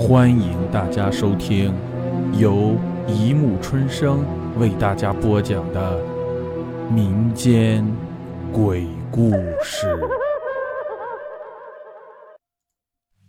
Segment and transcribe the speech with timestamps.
[0.00, 1.74] 欢迎大家收听
[2.32, 2.74] 由
[3.06, 4.24] 一木春生
[4.58, 6.02] 为大家播讲的
[6.90, 7.86] 民间
[8.50, 9.32] 鬼故
[9.62, 9.86] 事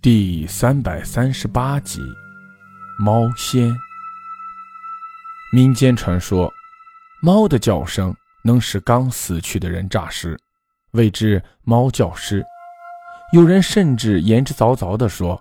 [0.02, 2.00] 第三百三十八集
[2.98, 3.70] 《猫仙》。
[5.52, 6.50] 民间传说，
[7.22, 8.16] 猫的叫声
[8.46, 10.40] 能使刚死去的人诈尸，
[10.92, 12.42] 谓之猫叫尸。
[13.34, 15.40] 有人甚至言之凿凿地说。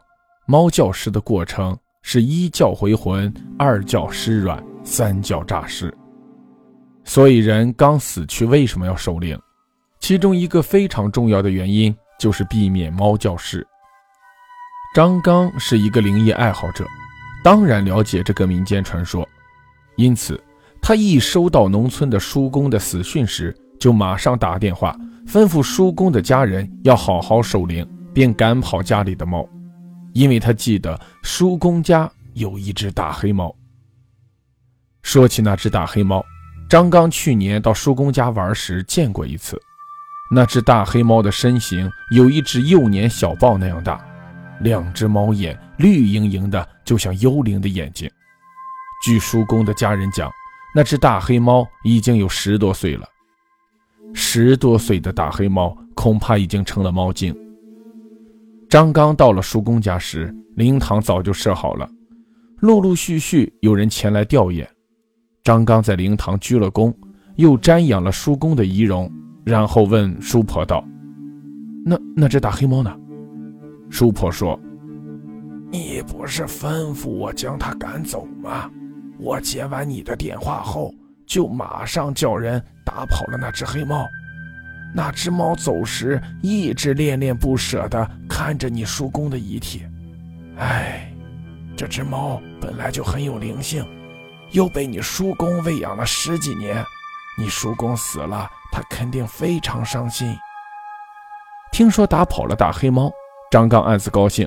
[0.51, 5.95] 猫叫尸的过程是一叫回魂，二叫尸软，三叫诈尸。
[7.05, 9.39] 所以人刚死去为什么要守灵？
[10.01, 13.65] 其中一个非常重要的原因就是避免猫叫尸。
[14.93, 16.85] 张刚是一个灵异爱好者，
[17.45, 19.25] 当然了解这个民间传说，
[19.95, 20.43] 因此
[20.83, 24.99] 他一收到农村的叔公的死讯时，就马上打电话
[25.29, 29.49] 吩咐叔公的家人要好好守灵，并赶跑家里的猫。
[30.13, 33.55] 因为他记得叔公家有一只大黑猫。
[35.03, 36.25] 说起那只大黑猫，
[36.69, 39.61] 张刚去年到叔公家玩时见过一次。
[40.33, 44.01] 那只大黑猫的身形有一只幼年小豹那样大，
[44.61, 48.09] 两只猫眼绿莹莹的，就像幽灵的眼睛。
[49.05, 50.31] 据叔公的家人讲，
[50.75, 53.09] 那只大黑猫已经有十多岁了。
[54.13, 57.35] 十多岁的大黑猫恐怕已经成了猫精。
[58.71, 61.91] 张刚到了叔公家时，灵堂早就设好了，
[62.61, 64.65] 陆陆续续有人前来吊唁。
[65.43, 66.95] 张刚在灵堂鞠了躬，
[67.35, 69.11] 又瞻仰了叔公的仪容，
[69.45, 70.85] 然后问叔婆道
[71.85, 72.97] ：“那那只大黑猫呢？”
[73.91, 74.57] 叔婆说
[75.73, 78.71] ：“你不是吩咐我将它赶走吗？
[79.19, 80.95] 我接完你的电话后，
[81.27, 84.07] 就马上叫人打跑了那只黑猫。”
[84.95, 89.83] 那只猫走时一直恋恋不舍地看着你叔公的遗体，
[90.59, 91.13] 哎，
[91.77, 93.87] 这只猫本来就很有灵性，
[94.51, 96.85] 又被你叔公喂养了十几年，
[97.39, 100.35] 你叔公死了，他肯定非常伤心。
[101.71, 103.13] 听说打跑了大黑猫，
[103.51, 104.47] 张刚暗自高兴，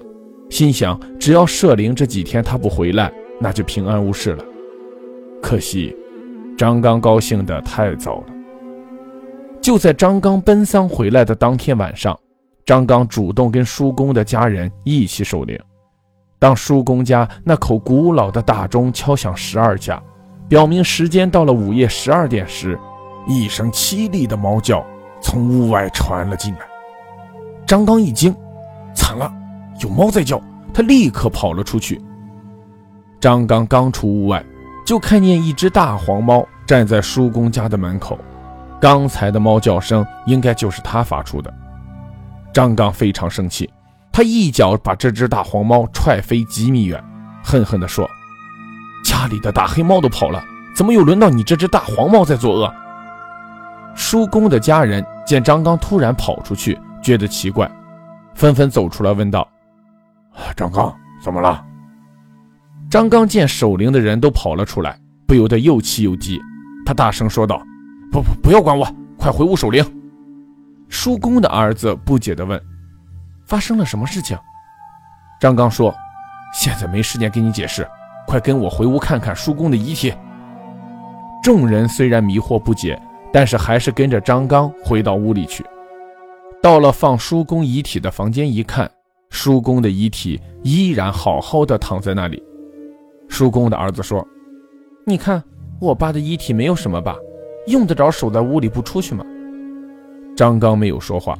[0.50, 4.44] 心想只要舍灵这几天他不回来，那就平安无事了。
[5.42, 5.96] 可惜，
[6.58, 8.33] 张刚高兴得太早了。
[9.64, 12.20] 就在张刚奔丧回来的当天晚上，
[12.66, 15.58] 张刚主动跟叔公的家人一起守灵。
[16.38, 20.04] 当叔公家那口古老的大钟敲响十二下，
[20.50, 22.78] 表明时间到了午夜十二点时，
[23.26, 24.86] 一声凄厉的猫叫
[25.22, 26.60] 从屋外传了进来。
[27.66, 28.36] 张刚一惊，
[28.94, 29.32] 惨了，
[29.80, 30.42] 有猫在叫！
[30.74, 32.02] 他立刻跑了出去。
[33.22, 34.44] 张刚刚出屋外，
[34.86, 38.20] 就看见一只大黄猫站在叔公家的门口。
[38.84, 41.50] 刚才的猫叫声应该就是他发出的。
[42.54, 43.72] 张刚非常生气，
[44.12, 47.02] 他一脚把这只大黄猫踹飞几米远，
[47.42, 48.06] 恨恨地说
[49.02, 50.44] ：“家里的大黑猫都跑了，
[50.76, 52.70] 怎么又轮到你这只大黄猫在作恶？”
[53.96, 57.72] 叔公的家人见张刚突然跑出去，觉得奇怪，
[58.36, 59.48] 纷纷走出来问道
[60.36, 61.64] ：“啊张刚，怎么了？”
[62.92, 66.38] 张刚见守灵的人都跑了出来，不由得又气又急，
[66.86, 67.64] 他大声说道。
[68.14, 68.88] 不不，不要管我，
[69.18, 69.84] 快回屋守灵。
[70.88, 72.62] 叔公的儿子不解地问
[73.44, 74.38] ：“发生了什么事情？”
[75.42, 75.92] 张刚说
[76.54, 77.88] ：“现在没时间跟你解释，
[78.28, 80.14] 快跟我回屋看看叔公的遗体。”
[81.42, 83.02] 众人虽然迷惑不解，
[83.34, 85.66] 但是还是跟着张刚回到屋里去。
[86.62, 88.90] 到了放叔公遗体的房间一看，
[89.32, 92.42] 叔公的遗体依然好好的躺在那里。
[93.28, 94.24] 叔公的儿子说
[95.04, 95.44] ：“你看，
[95.82, 97.16] 我爸的遗体没有什么吧？”
[97.68, 99.24] 用得着守在屋里不出去吗？
[100.36, 101.38] 张刚没有说话，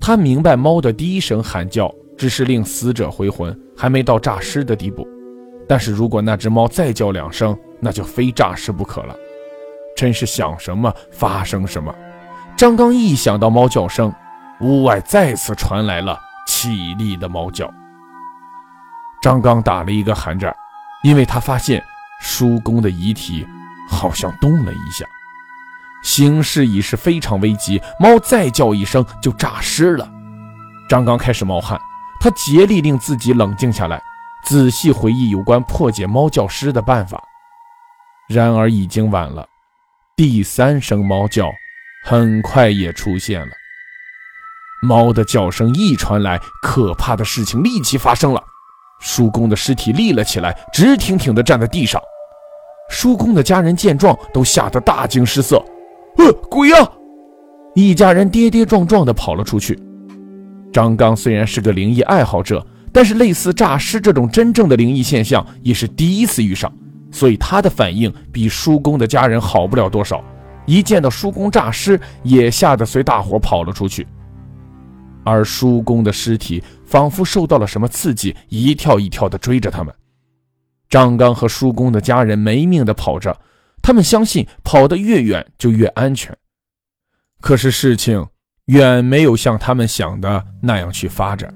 [0.00, 5.08] 他明白猫的第一声喊叫只是令死者回魂，还没到诈尸的地步。
[5.66, 9.14] 但是如果那只猫再叫两声，那就非诈尸不可了。
[9.96, 11.94] 真是想什么发生什么。
[12.56, 14.12] 张刚一想到猫叫声，
[14.60, 17.68] 屋外再次传来了凄厉的猫叫。
[19.20, 20.54] 张刚打了一个寒战，
[21.02, 21.82] 因为他发现
[22.20, 23.46] 叔公的遗体
[23.88, 25.04] 好像动了一下。
[26.02, 30.08] 形势已是非常危急，猫再叫一声就诈尸了。
[30.88, 31.78] 张刚开始冒汗，
[32.20, 34.00] 他竭力令自己冷静下来，
[34.44, 37.22] 仔细回忆有关破解猫叫尸的办法。
[38.28, 39.46] 然而已经晚了，
[40.16, 41.50] 第三声猫叫
[42.04, 43.52] 很快也出现了。
[44.82, 48.42] 猫的叫声一传来，可怕的事情立即发生了。
[49.00, 52.00] 叔公的尸体立了起来，直挺挺地站在地上。
[52.88, 55.62] 叔公的家人见状，都吓得大惊失色。
[56.32, 56.90] 鬼呀！
[57.74, 59.78] 一家人跌跌撞撞地跑了出去。
[60.72, 66.72] 张刚虽然是个灵异爱好者，但是类似诈尸这种真正的灵异现象也是第一次遇上，
[67.10, 70.22] 所以他的反应比叔公的家人好不了多少。
[70.66, 74.06] 一见到叔公诈尸，也吓得随大伙跑了出去。
[75.24, 79.94] 而叔公的尸体仿佛受到了什么刺激，一跳一跳地追着他们。
[80.90, 83.36] 张刚和叔公的家人没命地跑着，
[83.88, 86.36] 他们相信跑得越远就越安全。
[87.40, 88.28] 可是事情
[88.66, 91.50] 远没有像他们想的那样去发展。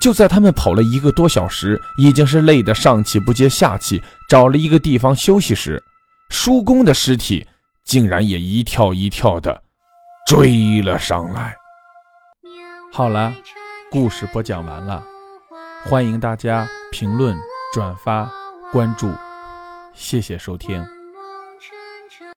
[0.00, 5.82] 就在他们跑了一个多小时，已经是累得上气不接下气，找了一个地方休息时，
[6.30, 7.44] 叔公的尸体
[7.84, 9.60] 竟然也一跳一跳的
[10.28, 11.56] 追了上来。
[12.92, 13.34] 好了，
[13.90, 15.04] 故事播讲完了，
[15.86, 17.36] 欢迎大家评论、
[17.74, 18.30] 转发、
[18.70, 19.10] 关注，
[19.92, 20.86] 谢谢收听。